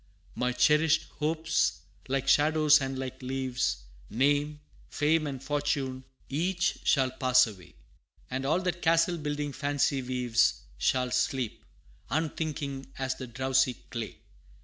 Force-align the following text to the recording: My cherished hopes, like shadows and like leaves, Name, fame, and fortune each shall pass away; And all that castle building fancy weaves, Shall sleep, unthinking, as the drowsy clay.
My 0.33 0.51
cherished 0.51 1.03
hopes, 1.19 1.81
like 2.07 2.27
shadows 2.27 2.81
and 2.81 2.97
like 2.97 3.21
leaves, 3.21 3.83
Name, 4.09 4.59
fame, 4.89 5.27
and 5.27 5.43
fortune 5.43 6.05
each 6.27 6.79
shall 6.83 7.11
pass 7.11 7.45
away; 7.45 7.75
And 8.31 8.43
all 8.43 8.61
that 8.61 8.81
castle 8.81 9.19
building 9.19 9.53
fancy 9.53 10.01
weaves, 10.01 10.63
Shall 10.79 11.11
sleep, 11.11 11.63
unthinking, 12.09 12.87
as 12.97 13.13
the 13.13 13.27
drowsy 13.27 13.75
clay. 13.91 14.17